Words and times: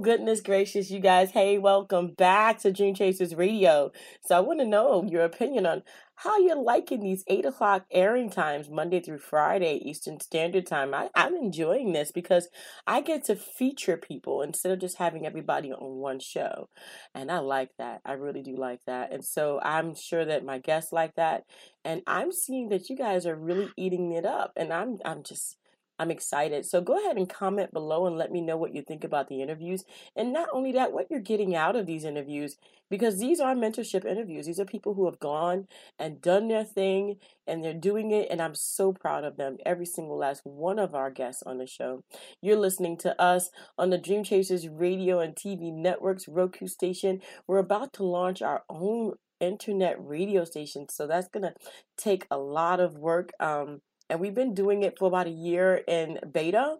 goodness 0.00 0.40
gracious, 0.40 0.90
you 0.90 1.00
guys. 1.00 1.32
Hey, 1.32 1.58
welcome 1.58 2.08
back 2.08 2.58
to 2.60 2.72
Dream 2.72 2.94
Chasers 2.94 3.34
Radio. 3.34 3.90
So, 4.24 4.36
I 4.36 4.40
want 4.40 4.60
to 4.60 4.66
know 4.66 5.04
your 5.04 5.24
opinion 5.24 5.66
on 5.66 5.82
how 6.16 6.38
you're 6.38 6.60
liking 6.60 7.00
these 7.00 7.24
8 7.26 7.44
o'clock 7.46 7.84
airing 7.90 8.30
times, 8.30 8.70
Monday 8.70 9.00
through 9.00 9.18
Friday, 9.18 9.80
Eastern 9.84 10.20
Standard 10.20 10.66
Time. 10.66 10.94
I, 10.94 11.10
I'm 11.14 11.34
enjoying 11.34 11.92
this 11.92 12.12
because 12.12 12.48
I 12.86 13.00
get 13.00 13.24
to 13.24 13.36
feature 13.36 13.96
people 13.96 14.42
instead 14.42 14.72
of 14.72 14.80
just 14.80 14.98
having 14.98 15.26
everybody 15.26 15.72
on 15.72 15.96
one 15.96 16.20
show. 16.20 16.68
And 17.14 17.30
I 17.30 17.38
like 17.38 17.70
that. 17.78 18.00
I 18.04 18.12
really 18.12 18.42
do 18.42 18.56
like 18.56 18.80
that. 18.86 19.12
And 19.12 19.24
so, 19.24 19.60
I'm 19.62 19.94
sure 19.94 20.24
that 20.24 20.44
my 20.44 20.58
guests 20.58 20.92
like 20.92 21.16
that. 21.16 21.44
And 21.84 22.02
I'm 22.06 22.32
seeing 22.32 22.68
that 22.68 22.88
you 22.88 22.96
guys 22.96 23.26
are 23.26 23.36
really 23.36 23.70
eating 23.76 24.12
it 24.12 24.24
up. 24.24 24.52
And 24.56 24.72
I'm, 24.72 24.98
I'm 25.04 25.22
just 25.22 25.56
I'm 25.98 26.10
excited. 26.10 26.64
So 26.66 26.80
go 26.80 26.98
ahead 26.98 27.16
and 27.16 27.28
comment 27.28 27.72
below 27.72 28.06
and 28.06 28.16
let 28.16 28.30
me 28.30 28.40
know 28.40 28.56
what 28.56 28.74
you 28.74 28.82
think 28.82 29.04
about 29.04 29.28
the 29.28 29.42
interviews. 29.42 29.84
And 30.14 30.32
not 30.32 30.48
only 30.52 30.72
that, 30.72 30.92
what 30.92 31.10
you're 31.10 31.20
getting 31.20 31.56
out 31.56 31.76
of 31.76 31.86
these 31.86 32.04
interviews, 32.04 32.56
because 32.90 33.18
these 33.18 33.40
are 33.40 33.54
mentorship 33.54 34.04
interviews. 34.04 34.46
These 34.46 34.60
are 34.60 34.64
people 34.64 34.94
who 34.94 35.06
have 35.06 35.18
gone 35.18 35.66
and 35.98 36.22
done 36.22 36.48
their 36.48 36.64
thing 36.64 37.16
and 37.46 37.62
they're 37.62 37.74
doing 37.74 38.10
it. 38.10 38.28
And 38.30 38.40
I'm 38.40 38.54
so 38.54 38.92
proud 38.92 39.24
of 39.24 39.36
them, 39.36 39.58
every 39.66 39.86
single 39.86 40.16
last 40.16 40.42
one 40.44 40.78
of 40.78 40.94
our 40.94 41.10
guests 41.10 41.42
on 41.42 41.58
the 41.58 41.66
show. 41.66 42.04
You're 42.40 42.56
listening 42.56 42.96
to 42.98 43.20
us 43.20 43.50
on 43.76 43.90
the 43.90 43.98
Dream 43.98 44.24
Chasers 44.24 44.68
radio 44.68 45.20
and 45.20 45.34
TV 45.34 45.72
networks, 45.72 46.28
Roku 46.28 46.66
station. 46.66 47.20
We're 47.46 47.58
about 47.58 47.92
to 47.94 48.04
launch 48.04 48.40
our 48.40 48.62
own 48.68 49.14
internet 49.40 49.96
radio 49.98 50.44
station. 50.44 50.88
So 50.88 51.06
that's 51.06 51.28
going 51.28 51.44
to 51.44 51.54
take 51.96 52.26
a 52.30 52.38
lot 52.38 52.80
of 52.80 52.98
work. 52.98 53.30
Um, 53.40 53.80
and 54.08 54.20
we've 54.20 54.34
been 54.34 54.54
doing 54.54 54.82
it 54.82 54.98
for 54.98 55.08
about 55.08 55.26
a 55.26 55.30
year 55.30 55.82
in 55.86 56.18
beta 56.32 56.76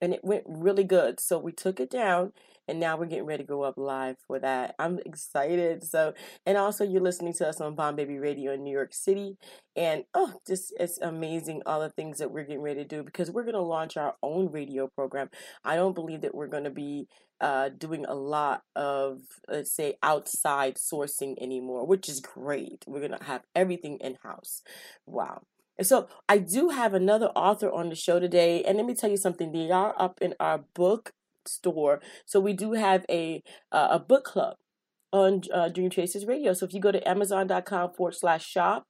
and 0.00 0.14
it 0.14 0.24
went 0.24 0.44
really 0.46 0.84
good. 0.84 1.20
So 1.20 1.38
we 1.38 1.52
took 1.52 1.78
it 1.78 1.90
down 1.90 2.32
and 2.66 2.80
now 2.80 2.96
we're 2.96 3.06
getting 3.06 3.26
ready 3.26 3.42
to 3.42 3.48
go 3.48 3.62
up 3.62 3.74
live 3.76 4.16
for 4.26 4.38
that. 4.38 4.74
I'm 4.78 4.98
excited. 5.04 5.84
So, 5.84 6.14
and 6.46 6.56
also 6.56 6.84
you're 6.84 7.02
listening 7.02 7.34
to 7.34 7.48
us 7.48 7.60
on 7.60 7.74
Bomb 7.74 7.96
Baby 7.96 8.18
Radio 8.18 8.52
in 8.52 8.62
New 8.62 8.72
York 8.72 8.94
City. 8.94 9.36
And 9.76 10.04
oh, 10.14 10.34
just 10.46 10.72
it's 10.78 10.98
amazing 10.98 11.62
all 11.66 11.80
the 11.80 11.90
things 11.90 12.18
that 12.18 12.30
we're 12.30 12.44
getting 12.44 12.62
ready 12.62 12.80
to 12.82 12.88
do 12.88 13.02
because 13.02 13.30
we're 13.30 13.42
going 13.42 13.54
to 13.54 13.60
launch 13.60 13.96
our 13.96 14.14
own 14.22 14.50
radio 14.50 14.86
program. 14.86 15.28
I 15.64 15.76
don't 15.76 15.94
believe 15.94 16.22
that 16.22 16.34
we're 16.34 16.46
going 16.46 16.64
to 16.64 16.70
be 16.70 17.06
uh, 17.40 17.70
doing 17.70 18.04
a 18.06 18.14
lot 18.14 18.62
of, 18.76 19.20
let's 19.48 19.74
say, 19.74 19.94
outside 20.02 20.76
sourcing 20.76 21.34
anymore, 21.40 21.86
which 21.86 22.08
is 22.08 22.20
great. 22.20 22.84
We're 22.86 23.00
going 23.06 23.18
to 23.18 23.24
have 23.24 23.42
everything 23.54 23.98
in 24.00 24.16
house. 24.22 24.62
Wow. 25.06 25.42
And 25.80 25.86
so 25.86 26.08
I 26.28 26.36
do 26.36 26.68
have 26.68 26.92
another 26.92 27.28
author 27.28 27.72
on 27.72 27.88
the 27.88 27.94
show 27.94 28.20
today. 28.20 28.62
And 28.64 28.76
let 28.76 28.84
me 28.84 28.94
tell 28.94 29.08
you 29.08 29.16
something, 29.16 29.50
they 29.50 29.70
are 29.70 29.94
up 29.98 30.18
in 30.20 30.34
our 30.38 30.58
book 30.74 31.14
store. 31.46 32.02
So 32.26 32.38
we 32.38 32.52
do 32.52 32.72
have 32.72 33.06
a 33.08 33.42
uh, 33.72 33.88
a 33.92 33.98
book 33.98 34.24
club 34.24 34.56
on 35.10 35.40
uh, 35.50 35.70
Dream 35.70 35.88
Chasers 35.88 36.26
Radio. 36.26 36.52
So 36.52 36.66
if 36.66 36.74
you 36.74 36.82
go 36.82 36.92
to 36.92 37.08
amazon.com 37.08 37.94
forward 37.94 38.14
slash 38.14 38.46
shop 38.46 38.88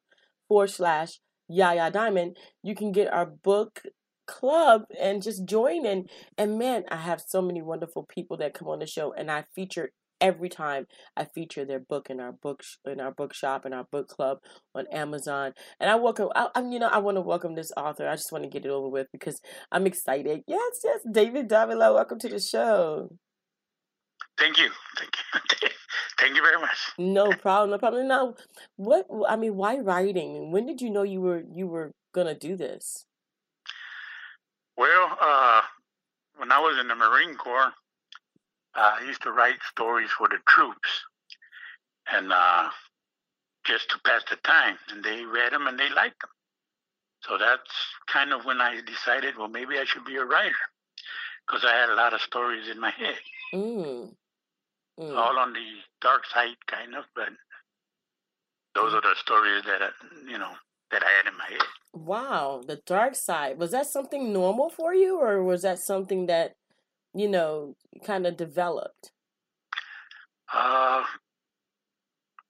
forward 0.48 0.70
slash 0.70 1.20
Yaya 1.47 1.92
Diamond, 1.92 2.37
you 2.60 2.75
can 2.75 2.91
get 2.91 3.12
our 3.12 3.26
book 3.26 3.82
club 4.26 4.82
and 5.00 5.22
just 5.22 5.44
join 5.44 5.87
in. 5.87 6.06
And 6.37 6.59
man, 6.59 6.87
I 6.88 6.97
have 6.97 7.22
so 7.25 7.41
many 7.41 7.62
wonderful 7.62 8.04
people 8.12 8.37
that 8.38 8.53
come 8.53 8.66
on 8.66 8.81
the 8.81 8.87
show, 8.88 9.12
and 9.12 9.31
I 9.31 9.44
feature 9.54 9.93
every 10.20 10.48
time 10.48 10.86
I 11.16 11.25
feature 11.25 11.64
their 11.64 11.81
book 11.81 12.10
in 12.10 12.20
our 12.20 12.32
book 12.32 12.62
in 12.84 13.00
our 13.00 13.12
bookshop 13.12 13.66
in 13.66 13.72
our 13.72 13.84
book 13.84 14.08
club 14.08 14.38
on 14.75 14.86
Amazon. 14.92 15.53
And 15.78 15.91
I 15.91 15.97
welcome, 15.97 16.28
I, 16.34 16.48
am 16.54 16.72
you 16.72 16.78
know, 16.78 16.88
I 16.88 16.98
want 16.98 17.16
to 17.16 17.22
welcome 17.22 17.54
this 17.54 17.72
author. 17.76 18.08
I 18.08 18.16
just 18.16 18.32
want 18.32 18.44
to 18.44 18.50
get 18.50 18.64
it 18.64 18.70
over 18.70 18.88
with 18.88 19.08
because 19.12 19.41
I'm 19.72 19.86
excited. 19.86 20.42
Yes, 20.47 20.81
yes, 20.84 21.00
David 21.10 21.48
Davila, 21.48 21.94
welcome 21.94 22.19
to 22.20 22.28
the 22.28 22.41
show. 22.41 23.10
Thank 24.38 24.58
you, 24.58 24.70
thank 24.97 25.10
you, 25.62 25.69
thank 26.19 26.37
you 26.37 26.42
very 26.42 26.60
much. 26.60 26.78
No 26.98 27.32
problem, 27.32 27.70
no 27.70 27.78
problem. 27.78 28.08
Now, 28.08 28.34
what 28.76 29.06
I 29.28 29.37
mean, 29.37 29.56
why 29.56 29.78
writing? 29.78 30.50
When 30.50 30.66
did 30.66 30.81
you 30.81 30.91
know 30.91 31.02
you 31.02 31.20
were 31.20 31.42
you 31.52 31.66
were 31.66 31.92
gonna 32.14 32.34
do 32.34 32.56
this? 32.56 33.04
Well, 34.76 35.19
uh, 35.20 35.60
when 36.37 36.50
I 36.50 36.58
was 36.58 36.78
in 36.81 36.88
the 36.88 36.94
Marine 36.94 37.34
Corps, 37.34 37.72
uh, 38.75 38.98
I 39.00 39.04
used 39.06 39.22
to 39.22 39.32
write 39.32 39.62
stories 39.70 40.10
for 40.10 40.28
the 40.28 40.38
troops, 40.48 41.04
and 42.12 42.32
uh, 42.32 42.69
just 43.64 43.91
to 43.91 43.98
pass 44.04 44.22
the 44.31 44.36
time. 44.36 44.76
And 44.91 45.04
they 45.04 45.25
read 45.25 45.53
them 45.53 45.66
and 45.66 45.78
they 45.78 45.88
liked 45.91 46.20
them. 46.20 46.31
So 47.22 47.36
that's 47.38 47.70
kind 48.06 48.32
of 48.32 48.44
when 48.44 48.60
I 48.60 48.81
decided, 48.86 49.36
well, 49.36 49.48
maybe 49.48 49.78
I 49.78 49.84
should 49.84 50.04
be 50.04 50.16
a 50.16 50.25
writer, 50.25 50.54
because 51.47 51.64
I 51.64 51.75
had 51.75 51.91
a 51.91 51.94
lot 51.94 52.14
of 52.14 52.20
stories 52.22 52.69
in 52.69 52.81
my 52.81 52.91
head, 52.91 53.19
mm. 53.53 54.14
Mm. 54.98 55.16
all 55.16 55.38
on 55.38 55.52
the 55.52 55.66
dark 56.00 56.25
side, 56.26 56.56
kind 56.66 56.94
of. 56.94 57.04
But 57.14 57.28
those 58.75 58.94
are 58.94 59.02
the 59.02 59.14
stories 59.16 59.64
that 59.64 59.82
I, 59.82 59.91
you 60.31 60.38
know 60.38 60.52
that 60.91 61.02
I 61.02 61.10
had 61.10 61.31
in 61.31 61.37
my 61.37 61.44
head. 61.50 61.66
Wow, 61.92 62.62
the 62.66 62.81
dark 62.87 63.14
side 63.14 63.58
was 63.58 63.72
that 63.72 63.87
something 63.87 64.32
normal 64.32 64.70
for 64.70 64.94
you, 64.94 65.19
or 65.20 65.42
was 65.42 65.62
that 65.62 65.78
something 65.78 66.26
that 66.26 66.54
you 67.15 67.28
know, 67.28 67.76
kind 68.04 68.26
of 68.26 68.37
developed? 68.37 69.12
Uh, 70.53 71.04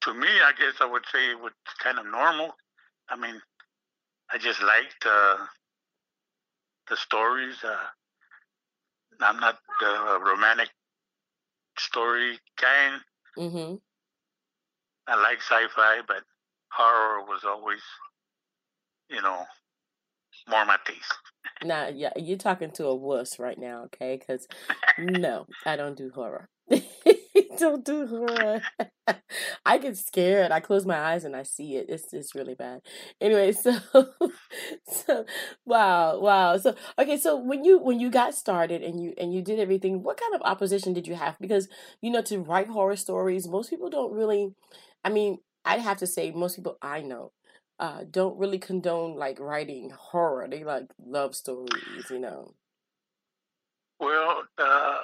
to 0.01 0.13
me, 0.13 0.27
I 0.27 0.51
guess 0.57 0.75
I 0.79 0.85
would 0.85 1.03
say 1.11 1.31
it 1.31 1.39
was 1.39 1.53
kind 1.81 1.99
of 1.99 2.05
normal. 2.05 2.55
I 3.09 3.15
mean, 3.15 3.41
I 4.31 4.37
just 4.37 4.61
liked 4.61 5.05
uh, 5.05 5.37
the 6.89 6.97
stories. 6.97 7.55
Uh, 7.63 7.75
I'm 9.19 9.39
not 9.39 9.59
the 9.79 10.19
romantic 10.25 10.69
story 11.77 12.39
kind. 12.57 13.01
Mm-hmm. 13.37 13.75
I 15.07 15.21
like 15.21 15.39
sci-fi, 15.39 16.01
but 16.07 16.23
horror 16.71 17.21
was 17.25 17.43
always, 17.45 17.81
you 19.09 19.21
know, 19.21 19.45
more 20.49 20.65
my 20.65 20.77
taste. 20.85 21.13
Nah, 21.63 21.87
yeah, 21.87 22.11
you're 22.15 22.37
talking 22.37 22.71
to 22.71 22.87
a 22.87 22.95
wuss 22.95 23.39
right 23.39 23.57
now, 23.57 23.83
okay? 23.85 24.17
Because 24.17 24.47
no, 24.97 25.45
I 25.65 25.75
don't 25.75 25.97
do 25.97 26.11
horror. 26.13 26.49
don't 27.57 27.85
do 27.85 28.07
horror. 28.07 28.61
I 29.65 29.77
get 29.77 29.97
scared. 29.97 30.51
I 30.51 30.59
close 30.59 30.85
my 30.85 30.97
eyes 30.97 31.23
and 31.23 31.35
I 31.35 31.43
see 31.43 31.75
it. 31.75 31.87
It's 31.89 32.13
it's 32.13 32.35
really 32.35 32.55
bad. 32.55 32.81
Anyway, 33.19 33.51
so 33.53 33.77
so 34.87 35.25
wow, 35.65 36.19
wow. 36.19 36.57
So 36.57 36.75
okay, 36.99 37.17
so 37.17 37.37
when 37.37 37.63
you 37.63 37.79
when 37.79 37.99
you 37.99 38.09
got 38.09 38.35
started 38.35 38.81
and 38.83 39.01
you 39.01 39.13
and 39.17 39.33
you 39.33 39.41
did 39.41 39.59
everything, 39.59 40.03
what 40.03 40.19
kind 40.19 40.33
of 40.35 40.41
opposition 40.43 40.93
did 40.93 41.07
you 41.07 41.15
have? 41.15 41.37
Because 41.39 41.67
you 42.01 42.11
know, 42.11 42.21
to 42.23 42.39
write 42.39 42.67
horror 42.67 42.95
stories, 42.95 43.47
most 43.47 43.69
people 43.69 43.89
don't 43.89 44.13
really. 44.13 44.53
I 45.03 45.09
mean, 45.09 45.39
I'd 45.65 45.79
have 45.81 45.97
to 45.97 46.07
say 46.07 46.31
most 46.31 46.55
people 46.55 46.77
I 46.81 47.01
know 47.01 47.31
uh, 47.81 48.03
don't 48.09 48.37
really 48.37 48.59
condone 48.59 49.15
like 49.15 49.39
writing 49.39 49.89
horror. 49.89 50.47
They 50.47 50.63
like 50.63 50.85
love 51.03 51.35
stories, 51.35 52.05
you 52.11 52.19
know. 52.19 52.53
Well, 53.99 54.43
uh, 54.59 54.97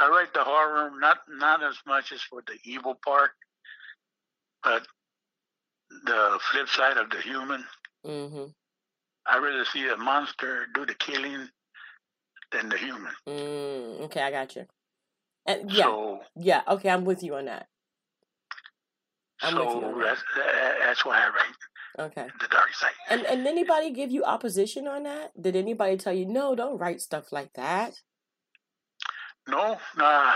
I 0.00 0.08
write 0.08 0.34
the 0.34 0.42
horror 0.42 0.90
not 0.98 1.18
not 1.28 1.62
as 1.62 1.76
much 1.86 2.10
as 2.10 2.20
for 2.22 2.42
the 2.46 2.58
evil 2.64 2.98
part, 3.04 3.30
but 4.62 4.84
the 6.04 6.38
flip 6.50 6.68
side 6.68 6.96
of 6.96 7.10
the 7.10 7.20
human. 7.20 7.64
Mm-hmm. 8.04 8.50
I 9.28 9.38
rather 9.38 9.64
see 9.64 9.88
a 9.88 9.96
monster 9.96 10.66
do 10.74 10.84
the 10.84 10.94
killing 10.94 11.48
than 12.50 12.68
the 12.68 12.76
human. 12.76 13.12
Mm, 13.28 14.00
okay, 14.02 14.22
I 14.22 14.30
got 14.32 14.54
you. 14.56 14.66
And 15.46 15.70
yeah, 15.70 15.84
so, 15.84 16.20
yeah. 16.36 16.62
Okay, 16.68 16.90
I'm 16.90 17.04
with 17.04 17.22
you 17.22 17.36
on 17.36 17.44
that. 17.44 17.68
I'm 19.42 19.54
so 19.54 19.94
that's, 20.02 20.22
that's 20.80 21.04
why 21.04 21.18
I 21.18 21.28
write. 21.28 21.54
Okay. 21.98 22.26
The 22.40 22.48
dark 22.48 22.74
side. 22.74 22.90
And 23.08 23.22
and 23.22 23.46
anybody 23.46 23.90
give 23.90 24.10
you 24.10 24.24
opposition 24.24 24.86
on 24.86 25.04
that? 25.04 25.30
Did 25.40 25.56
anybody 25.56 25.96
tell 25.96 26.12
you 26.12 26.26
no? 26.26 26.54
Don't 26.54 26.78
write 26.78 27.00
stuff 27.00 27.32
like 27.32 27.52
that. 27.54 27.94
No, 29.48 29.78
nah. 29.96 30.34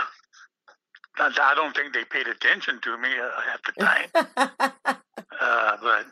I 1.19 1.53
don't 1.55 1.75
think 1.75 1.93
they 1.93 2.05
paid 2.05 2.27
attention 2.27 2.79
to 2.81 2.97
me 2.97 3.09
uh, 3.09 3.53
at 3.53 3.61
the 3.65 3.83
time. 3.83 4.93
uh, 5.41 5.77
but 5.81 6.05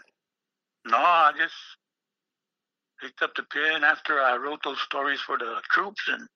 no, 0.86 0.98
I 0.98 1.32
just 1.38 1.54
picked 3.02 3.22
up 3.22 3.34
the 3.36 3.44
pen 3.44 3.84
after 3.84 4.20
I 4.20 4.36
wrote 4.36 4.60
those 4.64 4.80
stories 4.82 5.22
for 5.22 5.38
the 5.38 5.62
troops, 5.72 6.02
and 6.12 6.28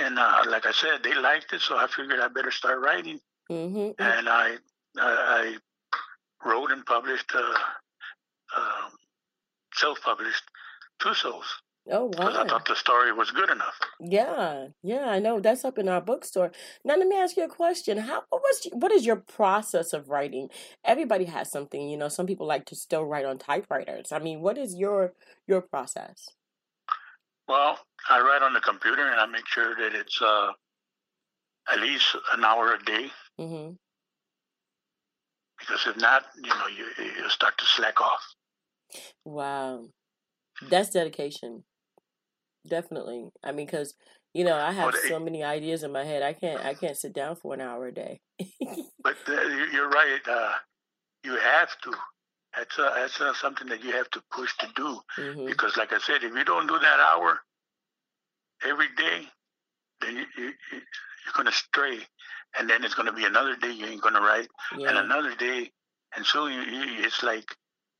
and 0.00 0.18
uh, 0.18 0.44
like 0.48 0.66
I 0.66 0.72
said, 0.72 1.02
they 1.04 1.14
liked 1.14 1.52
it, 1.52 1.60
so 1.60 1.76
I 1.76 1.86
figured 1.86 2.18
I 2.18 2.28
better 2.28 2.50
start 2.50 2.80
writing. 2.80 3.20
Mm-hmm. 3.50 4.02
And 4.02 4.28
I 4.28 4.56
I, 4.98 5.54
I 5.54 5.56
wrote 6.44 6.70
and 6.70 6.84
published, 6.84 7.32
uh, 7.34 7.54
uh, 8.56 8.88
self-published, 9.74 10.44
Two 11.00 11.14
Souls. 11.14 11.62
Oh 11.90 12.08
Because 12.08 12.36
I 12.36 12.46
thought 12.46 12.66
the 12.66 12.76
story 12.76 13.12
was 13.12 13.32
good 13.32 13.50
enough. 13.50 13.74
Yeah, 13.98 14.68
yeah, 14.84 15.10
I 15.10 15.18
know 15.18 15.40
that's 15.40 15.64
up 15.64 15.78
in 15.78 15.88
our 15.88 16.00
bookstore. 16.00 16.52
Now 16.84 16.94
let 16.94 17.08
me 17.08 17.16
ask 17.16 17.36
you 17.36 17.42
a 17.44 17.48
question. 17.48 17.98
How 17.98 18.22
what 18.28 18.40
was 18.40 18.68
what 18.72 18.92
is 18.92 19.04
your 19.04 19.16
process 19.16 19.92
of 19.92 20.08
writing? 20.08 20.48
Everybody 20.84 21.24
has 21.24 21.50
something, 21.50 21.88
you 21.88 21.96
know, 21.96 22.08
some 22.08 22.26
people 22.26 22.46
like 22.46 22.66
to 22.66 22.76
still 22.76 23.04
write 23.04 23.24
on 23.24 23.38
typewriters. 23.38 24.12
I 24.12 24.20
mean, 24.20 24.42
what 24.42 24.58
is 24.58 24.76
your 24.76 25.14
your 25.48 25.60
process? 25.60 26.28
Well, 27.48 27.80
I 28.08 28.20
write 28.20 28.42
on 28.42 28.54
the 28.54 28.60
computer 28.60 29.02
and 29.02 29.18
I 29.18 29.26
make 29.26 29.48
sure 29.48 29.74
that 29.74 29.92
it's 29.92 30.22
uh, 30.22 30.52
at 31.72 31.80
least 31.80 32.14
an 32.32 32.44
hour 32.44 32.74
a 32.74 32.78
day. 32.84 33.10
Mhm. 33.40 33.76
Because 35.62 35.86
if 35.86 35.96
not, 35.96 36.24
you 36.42 36.50
know, 36.50 36.66
you 36.66 36.86
you 37.22 37.28
start 37.30 37.56
to 37.58 37.64
slack 37.64 38.00
off. 38.00 38.22
Wow. 39.24 39.86
That's 40.68 40.90
dedication. 40.90 41.64
Definitely. 42.66 43.30
I 43.42 43.52
mean, 43.52 43.66
cuz 43.68 43.94
you 44.34 44.44
know, 44.44 44.56
I 44.56 44.72
have 44.72 44.92
they, 44.92 45.08
so 45.08 45.18
many 45.20 45.42
ideas 45.44 45.82
in 45.82 45.92
my 45.92 46.04
head. 46.04 46.22
I 46.22 46.32
can't 46.32 46.60
I 46.64 46.74
can't 46.74 46.96
sit 46.96 47.12
down 47.12 47.36
for 47.36 47.54
an 47.54 47.60
hour 47.60 47.86
a 47.86 47.92
day. 47.94 48.20
but 49.02 49.16
uh, 49.28 49.32
you- 49.42 49.70
you're 49.72 49.88
right. 49.88 50.26
Uh, 50.26 50.52
you 51.24 51.36
have 51.36 51.78
to. 51.82 51.92
That's 52.56 52.78
uh, 52.78 52.90
that's 52.94 53.20
uh, 53.20 53.34
something 53.34 53.68
that 53.68 53.82
you 53.84 53.92
have 53.92 54.10
to 54.10 54.22
push 54.30 54.56
to 54.58 54.68
do. 54.74 55.00
Mhm. 55.18 55.46
Because, 55.46 55.76
like 55.76 55.92
I 55.92 55.98
said, 55.98 56.22
if 56.24 56.34
you 56.34 56.44
don't 56.44 56.66
do 56.66 56.78
that 56.78 57.00
hour 57.00 57.40
every 58.62 58.88
day, 58.96 59.28
then 60.00 60.16
you, 60.16 60.26
you, 60.36 60.44
you- 60.72 60.82
you're 61.24 61.34
going 61.34 61.46
to 61.46 61.52
stray. 61.52 62.00
And 62.58 62.68
then 62.68 62.84
it's 62.84 62.94
going 62.94 63.06
to 63.06 63.12
be 63.12 63.24
another 63.24 63.56
day 63.56 63.72
you 63.72 63.86
ain't 63.86 64.02
going 64.02 64.14
to 64.14 64.20
write, 64.20 64.48
and 64.72 64.98
another 64.98 65.34
day. 65.36 65.70
And 66.14 66.26
so 66.26 66.46
you, 66.46 66.60
you, 66.60 67.04
it's 67.04 67.22
like, 67.22 67.44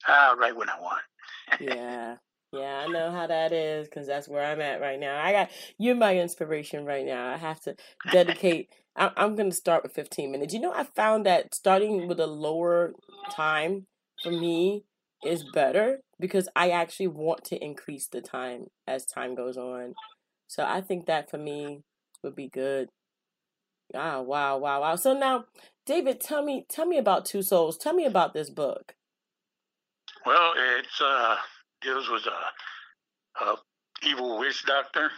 ah, 0.06 0.30
I'll 0.30 0.36
write 0.36 0.56
when 0.56 0.68
I 0.68 0.80
want. 0.80 1.02
Yeah. 1.60 2.16
Yeah, 2.52 2.84
I 2.84 2.86
know 2.86 3.10
how 3.10 3.26
that 3.26 3.52
is 3.52 3.88
because 3.88 4.06
that's 4.06 4.28
where 4.28 4.44
I'm 4.44 4.60
at 4.60 4.82
right 4.82 5.00
now. 5.00 5.18
I 5.18 5.32
got 5.32 5.50
you're 5.78 5.94
my 5.94 6.18
inspiration 6.18 6.84
right 6.84 7.06
now. 7.06 7.32
I 7.32 7.38
have 7.38 7.60
to 7.60 7.76
dedicate. 8.12 8.68
I, 8.94 9.10
I'm 9.16 9.36
going 9.36 9.48
to 9.48 9.56
start 9.56 9.82
with 9.82 9.94
15 9.94 10.30
minutes. 10.30 10.52
You 10.52 10.60
know, 10.60 10.72
I 10.72 10.84
found 10.84 11.24
that 11.24 11.54
starting 11.54 12.08
with 12.08 12.20
a 12.20 12.26
lower 12.26 12.92
time 13.30 13.86
for 14.22 14.30
me 14.30 14.84
is 15.24 15.44
better 15.54 16.00
because 16.20 16.46
I 16.54 16.70
actually 16.70 17.06
want 17.06 17.44
to 17.44 17.64
increase 17.64 18.06
the 18.06 18.20
time 18.20 18.66
as 18.86 19.06
time 19.06 19.34
goes 19.34 19.56
on. 19.56 19.94
So 20.46 20.64
I 20.64 20.82
think 20.82 21.06
that 21.06 21.30
for 21.30 21.38
me 21.38 21.80
would 22.22 22.36
be 22.36 22.48
good. 22.48 22.88
Ah, 23.94 24.20
wow, 24.20 24.56
wow, 24.58 24.80
wow. 24.80 24.96
So 24.96 25.12
now, 25.12 25.44
David, 25.86 26.20
tell 26.20 26.42
me, 26.42 26.64
tell 26.68 26.86
me 26.86 26.98
about 26.98 27.24
Two 27.24 27.42
Souls. 27.42 27.76
Tell 27.76 27.92
me 27.92 28.04
about 28.04 28.32
this 28.34 28.50
book. 28.50 28.94
Well, 30.24 30.52
it's 30.78 31.00
uh, 31.00 31.36
deals 31.80 32.08
with 32.08 32.22
a, 32.26 33.44
a 33.44 33.56
evil 34.06 34.38
witch 34.38 34.64
doctor 34.64 35.10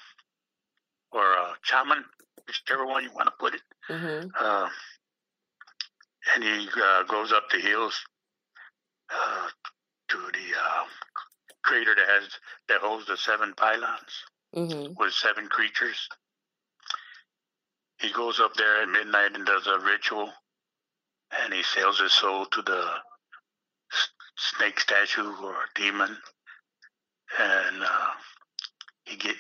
or 1.13 1.23
a 1.23 1.55
shaman, 1.63 2.05
whichever 2.47 2.87
one 2.87 3.05
you 3.05 3.11
want 3.15 3.27
to 3.27 3.35
put 3.39 3.55
it. 3.55 3.63
Mm-hmm. 3.91 4.29
Uh, 4.39 4.69
and 6.35 6.43
he 6.45 6.69
uh, 6.83 7.03
goes 7.05 7.33
up 7.33 7.45
the 7.51 7.59
hills 7.61 8.01
uh, 9.15 9.49
to 10.09 10.17
the 10.17 10.59
uh, 10.59 10.85
crater 11.63 11.95
that 11.95 12.09
has 12.09 12.29
that 12.69 12.81
holds 12.81 13.07
the 13.07 13.17
seven 13.17 13.53
pylons 13.57 14.25
Mm-hmm. 14.57 14.93
with 14.97 15.13
seven 15.13 15.49
creatures. 15.49 16.09
He 18.05 18.13
goes 18.13 18.39
up 18.39 18.53
there 18.53 18.83
at 18.83 18.89
midnight 18.91 19.35
and 19.35 19.47
does 19.47 19.67
a 19.67 19.79
ritual, 19.79 20.31
and 21.43 21.55
he 21.55 21.63
sells 21.63 21.99
his 21.99 22.13
soul 22.13 22.45
to 22.45 22.61
the 22.61 22.87
snake 24.37 24.79
statue 24.79 25.33
or 25.43 25.55
demon, 25.75 26.15
and 27.39 27.83
uh, 27.83 28.11
he 29.07 29.17
get 29.17 29.37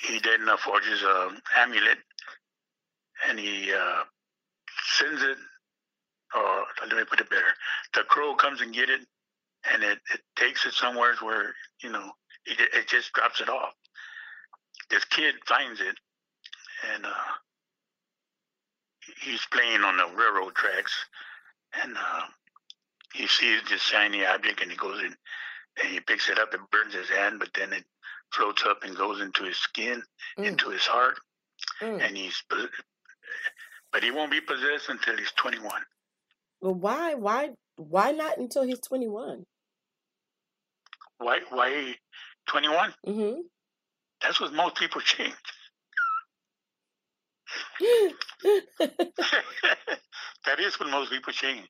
he 0.00 0.20
then 0.20 0.48
uh, 0.48 0.56
forges 0.56 1.02
an 1.02 1.42
amulet, 1.56 1.98
and 3.28 3.36
he 3.36 3.72
uh, 3.72 4.04
sends 4.96 5.22
it. 5.22 5.36
Or 6.36 6.64
let 6.86 6.96
me 6.96 7.02
put 7.04 7.20
it 7.20 7.30
better: 7.30 7.52
the 7.94 8.04
crow 8.04 8.36
comes 8.36 8.60
and 8.60 8.72
get 8.72 8.90
it, 8.90 9.00
and 9.72 9.82
it, 9.82 9.98
it 10.12 10.20
takes 10.36 10.66
it 10.66 10.74
somewhere 10.74 11.16
where 11.20 11.52
you 11.82 11.90
know 11.90 12.12
it, 12.46 12.60
it 12.72 12.86
just 12.86 13.12
drops 13.12 13.40
it 13.40 13.48
off. 13.48 13.72
This 14.88 15.04
kid 15.06 15.34
finds 15.46 15.80
it, 15.80 15.96
and 16.94 17.06
uh, 17.06 17.10
he's 19.22 19.44
playing 19.52 19.82
on 19.82 19.96
the 19.96 20.06
railroad 20.16 20.54
tracks, 20.54 20.92
and 21.82 21.96
uh, 21.96 22.22
he 23.12 23.26
sees 23.26 23.60
this 23.68 23.80
shiny 23.80 24.24
object, 24.24 24.60
and 24.60 24.70
he 24.70 24.76
goes 24.76 25.00
in 25.00 25.14
and 25.82 25.92
he 25.92 26.00
picks 26.00 26.28
it 26.28 26.38
up. 26.38 26.54
It 26.54 26.60
burns 26.70 26.94
his 26.94 27.08
hand, 27.08 27.38
but 27.38 27.50
then 27.54 27.72
it 27.72 27.84
floats 28.32 28.64
up 28.66 28.84
and 28.84 28.96
goes 28.96 29.20
into 29.20 29.44
his 29.44 29.56
skin, 29.56 30.02
Mm, 30.38 30.46
into 30.46 30.70
his 30.70 30.86
heart, 30.86 31.18
mm. 31.80 32.04
and 32.04 32.16
he's. 32.16 32.42
But 33.92 34.02
he 34.02 34.10
won't 34.10 34.32
be 34.32 34.40
possessed 34.40 34.88
until 34.88 35.16
he's 35.16 35.30
21. 35.32 35.70
Well, 36.60 36.74
why, 36.74 37.14
why, 37.14 37.50
why 37.76 38.10
not 38.10 38.38
until 38.38 38.64
he's 38.64 38.80
21? 38.80 39.44
Why? 41.18 41.40
Why 41.50 41.94
21? 42.48 42.94
Mm-hmm. 43.06 43.40
That's 44.20 44.40
what 44.40 44.52
most 44.52 44.76
people 44.76 45.00
change. 45.00 45.34
that 50.46 50.60
is 50.60 50.78
what 50.80 50.90
most 50.90 51.10
people 51.10 51.32
change. 51.32 51.68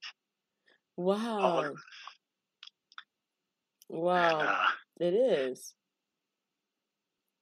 All, 0.96 1.14
wow. 1.16 1.58
and 1.64 1.76
Wow. 3.88 4.40
uh, 4.40 4.66
It 5.00 5.14
is. 5.14 5.74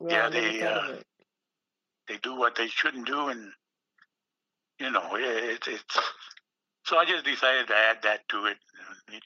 Wow, 0.01 0.09
yeah, 0.11 0.29
they 0.31 0.63
uh, 0.63 0.97
they 2.09 2.17
do 2.23 2.37
what 2.37 2.57
they 2.57 2.67
shouldn't 2.69 3.07
do, 3.07 3.29
and 3.29 3.53
you 4.81 4.91
know 4.91 5.11
it's 5.15 5.69
it's. 5.69 5.99
So 6.85 6.99
I 6.99 7.05
just 7.05 7.25
decided 7.25 7.69
to 7.69 7.75
add 7.77 7.99
that 8.03 8.29
to 8.31 8.47
it. 8.47 8.57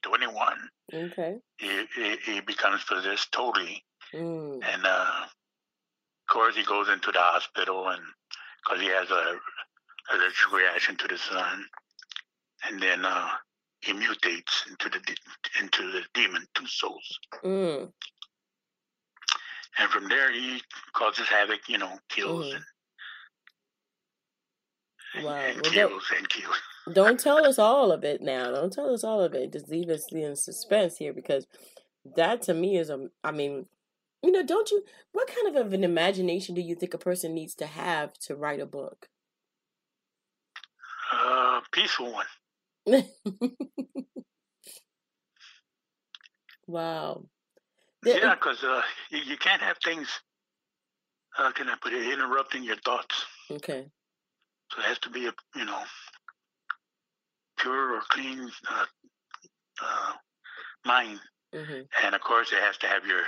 21. 0.03 0.57
Okay. 0.93 1.37
He, 1.59 1.85
he 1.95 2.17
he 2.25 2.41
becomes 2.41 2.83
possessed 2.85 3.31
totally, 3.33 3.85
Mm. 4.15 4.61
and 4.63 4.85
uh, 4.85 5.23
of 5.25 6.29
course 6.29 6.57
he 6.57 6.65
goes 6.65 6.89
into 6.89 7.13
the 7.13 7.19
hospital, 7.21 7.89
and 7.89 8.03
because 8.67 8.81
he 8.83 8.89
has 8.89 9.11
a 9.11 10.15
allergic 10.15 10.53
reaction 10.53 10.97
to 10.97 11.09
the 11.09 11.19
sun, 11.19 11.65
and 12.69 12.81
then 12.81 13.05
uh, 13.05 13.29
he 13.81 13.93
mutates 13.93 14.67
into 14.69 14.89
the 14.89 15.01
de- 15.01 15.63
into 15.63 15.91
the 15.93 16.03
demon 16.15 16.47
two 16.55 16.67
souls, 16.67 17.19
Mm. 17.45 17.93
and 19.79 19.91
from 19.91 20.09
there 20.09 20.33
he 20.33 20.63
causes 20.93 21.27
havoc. 21.29 21.69
You 21.69 21.79
know, 21.79 21.99
kills 22.09 22.47
Mm. 22.47 22.63
and, 25.15 25.25
Wow. 25.25 25.35
and 25.35 25.63
Well, 25.63 25.73
kills 25.73 26.05
and 26.17 26.29
kills. 26.29 26.57
don't 26.93 27.19
tell 27.21 27.45
us 27.47 27.59
all 27.59 27.91
of 27.93 28.05
it 28.05 28.21
now. 28.21 28.51
Don't 28.53 28.73
tell 28.73 28.93
us 28.93 29.03
all 29.05 29.21
of 29.21 29.35
it. 29.35 29.53
Just 29.53 29.69
leave 29.69 29.89
us 29.91 30.13
in 30.13 30.37
suspense 30.37 30.97
here 30.99 31.13
because 31.13 31.47
that 32.17 32.43
to 32.43 32.55
me 32.55 32.77
is 32.77 32.91
a, 32.91 33.09
I 33.25 33.33
mean, 33.33 33.67
you 34.27 34.33
know, 34.33 34.43
don't 34.43 34.71
you, 34.73 34.83
what 35.13 35.29
kind 35.29 35.57
of 35.57 35.73
an 35.73 35.85
imagination 35.85 36.55
do 36.55 36.61
you 36.61 36.75
think 36.75 36.93
a 36.93 36.99
person 36.99 37.33
needs 37.33 37.55
to 37.55 37.67
have 37.67 38.19
to 38.19 38.35
write 38.35 38.59
a 38.59 38.67
book? 38.67 39.09
Uh, 41.13 41.61
peaceful 41.71 42.13
one. 42.13 42.27
wow. 46.67 47.25
Yeah, 48.05 48.35
because 48.35 48.65
uh, 48.65 48.83
you, 49.11 49.19
you 49.21 49.37
can't 49.37 49.63
have 49.63 49.77
things. 49.85 50.09
How 51.31 51.53
can 51.53 51.69
I 51.69 51.77
put 51.81 51.93
it? 51.93 52.13
Interrupting 52.13 52.65
your 52.65 52.77
thoughts. 52.85 53.25
okay. 53.51 53.87
So 54.73 54.81
it 54.81 54.87
has 54.87 54.99
to 55.01 55.11
be 55.11 55.27
a 55.27 55.33
you 55.55 55.65
know 55.65 55.81
pure 57.57 57.95
or 57.95 58.01
clean 58.09 58.51
uh, 58.69 58.85
uh, 59.81 60.13
mind, 60.85 61.21
hmm 61.55 61.83
and 62.03 62.15
of 62.15 62.21
course 62.21 62.53
it 62.53 62.59
has 62.61 62.77
to 62.79 62.89
have 62.89 63.07
your 63.07 63.21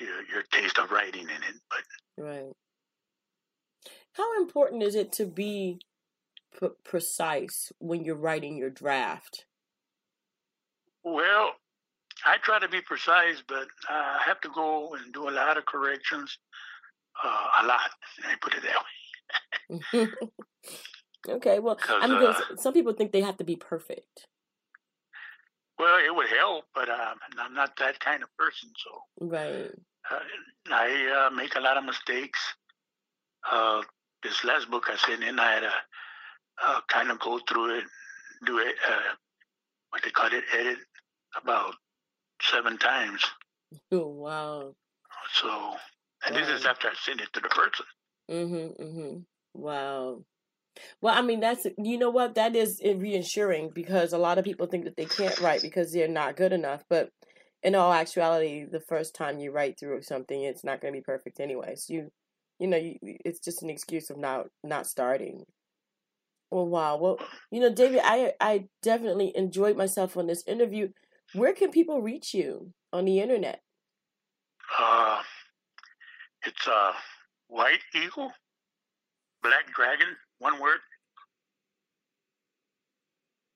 your, 0.00 0.22
your 0.32 0.42
taste 0.50 0.78
of 0.78 0.90
writing 0.90 1.22
in 1.22 1.28
it. 1.28 1.56
But 1.70 2.22
Right. 2.22 2.52
How 4.14 4.36
important 4.40 4.82
is 4.82 4.94
it 4.94 5.12
to 5.12 5.26
be 5.26 5.80
p- 6.58 6.68
precise 6.84 7.72
when 7.78 8.04
you're 8.04 8.14
writing 8.14 8.56
your 8.56 8.70
draft? 8.70 9.46
well, 11.04 11.52
I 12.24 12.36
try 12.38 12.58
to 12.60 12.68
be 12.68 12.80
precise, 12.80 13.42
but 13.46 13.66
I 13.88 14.20
have 14.24 14.40
to 14.42 14.48
go 14.54 14.94
and 14.94 15.12
do 15.12 15.28
a 15.28 15.30
lot 15.32 15.56
of 15.56 15.64
corrections. 15.64 16.38
Uh, 17.22 17.46
a 17.62 17.66
lot. 17.66 17.90
Me 18.22 18.34
put 18.40 18.54
it 18.54 18.62
that 18.62 20.02
way. 20.02 20.08
okay, 21.28 21.58
well, 21.58 21.78
I 21.88 22.06
mean, 22.06 22.22
uh, 22.22 22.34
some 22.56 22.72
people 22.72 22.92
think 22.92 23.12
they 23.12 23.20
have 23.20 23.36
to 23.38 23.44
be 23.44 23.56
perfect. 23.56 24.28
Well, 25.82 25.98
it 25.98 26.14
would 26.14 26.28
help, 26.28 26.66
but 26.76 26.88
um, 26.88 27.18
I'm 27.40 27.54
not 27.54 27.76
that 27.80 27.98
kind 27.98 28.22
of 28.22 28.28
person. 28.36 28.70
So 28.76 29.26
right, 29.26 29.68
uh, 30.08 30.18
I 30.70 31.26
uh, 31.26 31.34
make 31.34 31.56
a 31.56 31.60
lot 31.60 31.76
of 31.76 31.84
mistakes. 31.84 32.38
Uh, 33.50 33.82
this 34.22 34.44
last 34.44 34.70
book 34.70 34.84
I 34.88 34.96
sent 34.96 35.24
in, 35.24 35.40
I 35.40 35.54
had 35.54 35.60
to 35.60 35.72
uh, 36.64 36.80
kind 36.86 37.10
of 37.10 37.18
go 37.18 37.40
through 37.48 37.78
it, 37.78 37.84
do 38.46 38.58
it, 38.58 38.76
uh, 38.88 39.14
what 39.90 40.04
they 40.04 40.10
call 40.10 40.28
it, 40.32 40.44
edit 40.56 40.78
about 41.36 41.74
seven 42.40 42.78
times. 42.78 43.24
Oh, 43.90 44.06
wow. 44.06 44.74
So, 45.32 45.48
and 46.26 46.34
wow. 46.34 46.40
this 46.40 46.48
is 46.50 46.66
after 46.66 46.88
I 46.88 46.92
sent 47.02 47.22
it 47.22 47.32
to 47.32 47.40
the 47.40 47.48
person. 47.48 47.86
Mm-hmm, 48.30 48.82
mm-hmm. 48.82 49.16
Wow. 49.54 50.24
Well, 51.00 51.14
I 51.16 51.22
mean, 51.22 51.40
that's, 51.40 51.66
you 51.78 51.98
know 51.98 52.10
what, 52.10 52.34
that 52.34 52.56
is 52.56 52.80
reassuring 52.84 53.70
because 53.74 54.12
a 54.12 54.18
lot 54.18 54.38
of 54.38 54.44
people 54.44 54.66
think 54.66 54.84
that 54.84 54.96
they 54.96 55.04
can't 55.04 55.38
write 55.40 55.62
because 55.62 55.92
they're 55.92 56.08
not 56.08 56.36
good 56.36 56.52
enough. 56.52 56.82
But 56.88 57.10
in 57.62 57.74
all 57.74 57.92
actuality, 57.92 58.64
the 58.64 58.80
first 58.80 59.14
time 59.14 59.38
you 59.38 59.52
write 59.52 59.78
through 59.78 60.02
something, 60.02 60.42
it's 60.42 60.64
not 60.64 60.80
going 60.80 60.92
to 60.92 60.98
be 60.98 61.04
perfect 61.04 61.40
anyway. 61.40 61.74
So 61.76 61.94
you, 61.94 62.08
you 62.58 62.66
know, 62.66 62.76
you, 62.76 62.96
it's 63.02 63.40
just 63.40 63.62
an 63.62 63.70
excuse 63.70 64.10
of 64.10 64.18
not 64.18 64.46
not 64.64 64.86
starting. 64.86 65.44
Well, 66.50 66.66
wow. 66.66 66.96
Well, 66.96 67.18
you 67.50 67.60
know, 67.60 67.72
David, 67.72 68.00
I 68.04 68.32
I 68.40 68.66
definitely 68.82 69.32
enjoyed 69.34 69.76
myself 69.76 70.16
on 70.16 70.26
this 70.26 70.44
interview. 70.46 70.88
Where 71.34 71.54
can 71.54 71.70
people 71.70 72.02
reach 72.02 72.34
you 72.34 72.72
on 72.92 73.04
the 73.04 73.20
internet? 73.20 73.60
Uh, 74.78 75.22
it's 76.44 76.66
uh, 76.66 76.92
White 77.48 77.80
Eagle, 77.94 78.32
Black 79.42 79.72
Dragon, 79.74 80.08
one 80.42 80.60
word. 80.60 80.78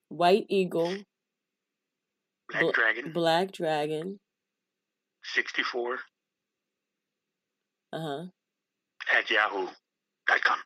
White 0.09 0.47
Eagle, 0.49 0.97
Black 2.49 2.63
Bl- 2.63 2.71
Dragon, 2.71 3.13
Black 3.13 3.53
Dragon, 3.53 4.21
64. 5.35 5.99
Uh 7.93 7.99
huh. 7.99 8.25
At 9.13 9.29
yahoo.com. 9.29 10.59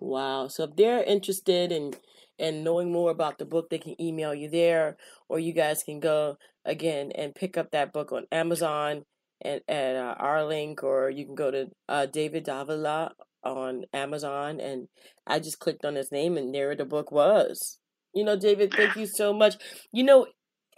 Wow. 0.00 0.48
So 0.48 0.64
if 0.64 0.76
they're 0.76 1.04
interested 1.04 1.70
in 1.70 1.94
and 2.38 2.64
knowing 2.64 2.90
more 2.90 3.10
about 3.10 3.38
the 3.38 3.44
book, 3.44 3.68
they 3.70 3.78
can 3.78 4.00
email 4.00 4.34
you 4.34 4.50
there, 4.50 4.96
or 5.28 5.38
you 5.38 5.52
guys 5.52 5.84
can 5.84 6.00
go 6.00 6.36
again 6.64 7.12
and 7.14 7.34
pick 7.34 7.56
up 7.56 7.70
that 7.70 7.92
book 7.92 8.10
on 8.10 8.24
Amazon 8.32 9.04
and 9.42 9.60
at 9.68 9.94
uh, 9.94 10.14
our 10.18 10.44
link, 10.44 10.82
or 10.82 11.10
you 11.10 11.26
can 11.26 11.36
go 11.36 11.50
to 11.50 11.66
uh, 11.88 12.06
David 12.06 12.44
Davila 12.44 13.12
on 13.42 13.84
Amazon, 13.92 14.60
and 14.60 14.88
I 15.26 15.38
just 15.38 15.58
clicked 15.58 15.84
on 15.84 15.94
his 15.94 16.12
name, 16.12 16.36
and 16.36 16.54
there 16.54 16.74
the 16.74 16.84
book 16.84 17.10
was. 17.10 17.78
You 18.14 18.24
know, 18.24 18.36
David, 18.36 18.74
thank 18.74 18.96
you 18.96 19.06
so 19.06 19.32
much. 19.32 19.54
You 19.92 20.04
know, 20.04 20.26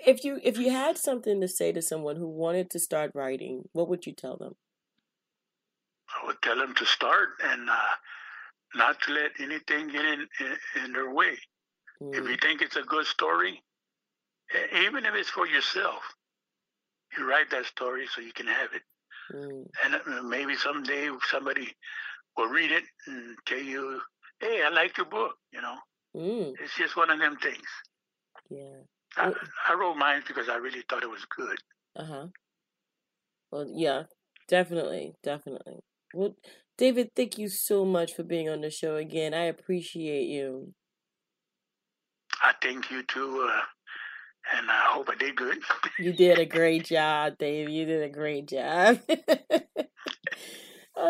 if 0.04 0.25
you 0.25 0.38
if 0.42 0.59
you 0.59 0.71
had 0.71 0.99
something 0.99 1.40
to 1.40 1.49
say 1.49 1.73
to 1.73 1.83
someone 1.83 2.16
who 2.16 2.28
wanted 2.28 2.71
to 2.71 2.78
start 2.78 3.12
writing, 3.14 3.62
what 3.73 3.88
would 3.88 4.07
you 4.07 4.12
tell 4.12 4.37
them? 4.37 4.54
I 6.09 6.26
would 6.26 6.42
tell 6.42 6.57
them 6.57 6.75
to 6.75 6.87
start 6.87 7.31
and 7.42 7.71
uh, 7.71 7.95
not 8.75 9.00
to 9.02 9.12
let 9.12 9.31
anything 9.40 9.88
get 9.88 10.04
in 10.04 10.26
in, 10.40 10.85
in 10.85 10.92
their 10.92 11.12
way. 11.12 11.37
Mm. 12.02 12.14
If 12.14 12.28
you 12.28 12.37
think 12.37 12.62
it's 12.62 12.76
a 12.76 12.83
good 12.83 13.07
story, 13.07 13.62
even 14.85 15.07
if 15.07 15.14
it's 15.14 15.31
for 15.31 15.47
yourself, 15.47 16.02
you 17.16 17.28
write 17.28 17.50
that 17.50 17.66
story 17.66 18.07
so 18.14 18.21
you 18.21 18.33
can 18.33 18.47
have 18.47 18.71
it. 18.75 18.83
Mm. 19.35 19.66
And 19.85 19.95
uh, 19.95 20.23
maybe 20.23 20.54
someday 20.57 21.09
somebody 21.31 21.75
will 22.37 22.49
read 22.49 22.71
it 22.71 22.85
and 23.07 23.37
tell 23.47 23.59
you, 23.59 24.01
"Hey, 24.41 24.62
I 24.65 24.69
like 24.71 24.97
your 24.97 25.07
book." 25.07 25.37
You 25.53 25.61
know, 25.62 25.77
mm. 26.17 26.53
it's 26.61 26.77
just 26.77 26.97
one 26.97 27.11
of 27.11 27.19
them 27.19 27.37
things. 27.37 27.69
Yeah, 28.51 28.83
I, 29.17 29.33
I 29.69 29.75
wrote 29.75 29.97
mine 29.97 30.23
because 30.27 30.49
I 30.49 30.57
really 30.57 30.83
thought 30.89 31.03
it 31.03 31.11
was 31.11 31.25
good. 31.37 31.59
Uh 31.97 32.05
huh. 32.05 32.27
Well, 33.51 33.67
yeah, 33.69 34.05
definitely, 34.49 35.15
definitely. 35.23 35.81
Well, 36.15 36.35
David, 36.79 37.11
thank 37.15 37.39
you 37.39 37.49
so 37.49 37.85
much 37.85 38.15
for 38.15 38.23
being 38.23 38.49
on 38.49 38.62
the 38.62 38.71
show 38.71 38.97
again. 38.97 39.35
I 39.35 39.45
appreciate 39.45 40.27
you. 40.27 40.73
I 42.43 42.55
thank 42.62 42.91
you 42.91 43.03
too, 43.05 43.49
uh, 43.49 43.62
and 44.57 44.71
I 44.71 44.87
hope 44.89 45.09
I 45.11 45.15
did 45.15 45.37
good. 45.37 45.59
you 45.99 46.12
did 46.12 46.39
a 46.39 46.47
great 46.47 46.87
job, 46.87 47.39
Dave. 47.39 47.69
You 47.69 47.85
did 47.85 48.03
a 48.03 48.09
great 48.09 48.49
job. 48.49 49.01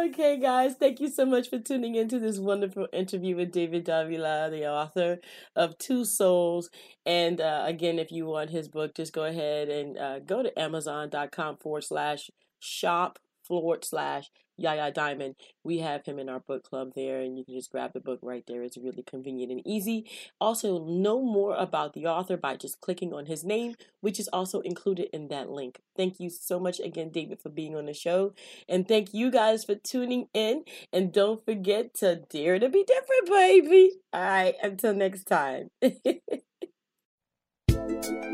okay, 0.09 0.37
guys, 0.37 0.75
thank 0.75 1.01
you 1.01 1.09
so 1.09 1.25
much 1.25 1.49
for 1.49 1.59
tuning 1.59 1.95
into 1.95 2.19
this 2.19 2.39
wonderful 2.39 2.89
interview 2.93 3.37
with 3.37 3.53
David 3.53 3.85
Davila, 3.85 4.49
the 4.51 4.67
author 4.67 5.19
of 5.55 5.79
Two 5.79 6.05
Souls. 6.05 6.71
And 7.07 7.41
uh, 7.41 7.63
again, 7.67 7.99
if 7.99 8.11
you 8.11 8.27
want 8.27 8.51
his 8.51 8.69
book, 8.69 8.95
just 8.95 9.13
go 9.13 9.25
ahead 9.25 9.69
and 9.69 9.99
uh, 9.99 10.19
go 10.21 10.43
to 10.43 10.59
amazon.com 10.59 11.59
forward 11.59 11.85
slash 11.85 12.31
shop 12.59 13.19
forward 13.45 13.85
slash 13.85 14.31
Yaya 14.63 14.93
Diamond. 14.93 15.37
We 15.65 15.79
have 15.79 16.07
him 16.07 16.19
in 16.19 16.29
our 16.29 16.41
book 16.41 16.65
club 16.65 16.93
there, 16.95 17.21
and 17.21 17.39
you 17.39 17.45
can 17.45 17.55
just 17.55 17.71
grab 17.71 17.93
the 17.93 18.01
book 18.01 18.21
right 18.23 18.45
there. 18.47 18.63
It's 18.63 18.79
really 18.79 19.03
convenient 19.03 19.53
and 19.53 19.67
easy. 19.67 20.09
Also, 20.41 20.85
know 20.85 21.23
more 21.23 21.57
about 21.57 21.95
the 21.95 22.07
author 22.07 22.37
by 22.37 22.57
just 22.57 22.81
clicking 22.81 23.13
on 23.13 23.27
his 23.27 23.45
name, 23.45 23.75
which 24.01 24.21
is 24.21 24.29
also 24.29 24.61
included 24.61 25.09
in 25.13 25.29
that 25.29 25.51
link. 25.51 25.81
Thank 25.97 26.21
you 26.21 26.31
so 26.31 26.59
much 26.59 26.81
again, 26.81 27.11
David, 27.11 27.41
for 27.41 27.51
being 27.51 27.77
on 27.77 27.87
the 27.87 27.95
show. 27.95 28.35
And 28.69 28.87
thank 28.87 29.13
you 29.13 29.31
guys 29.31 29.65
for 29.65 29.75
tuning 29.75 30.29
in. 30.33 30.65
And 30.93 31.13
don't 31.13 31.45
forget 31.45 31.95
to 31.95 32.23
dare 32.31 32.59
to 32.59 32.69
be 32.69 32.85
different, 32.85 33.29
baby. 33.29 33.93
All 34.13 34.23
right, 34.23 34.55
until 34.63 34.95
next 34.95 35.25
time. 35.25 35.71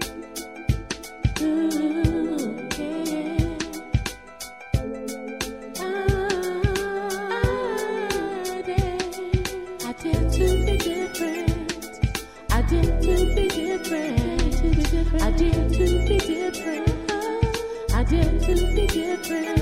different. 19.29 19.58